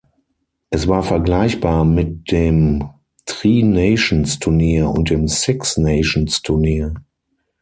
Es 0.71 0.87
war 0.87 1.03
vergleichbar 1.03 1.85
mit 1.85 2.31
dem 2.31 2.89
Tri 3.27 3.61
Nations-Turnier 3.61 4.89
und 4.89 5.11
dem 5.11 5.27
Six 5.27 5.77
Nations-Turnier. 5.77 6.95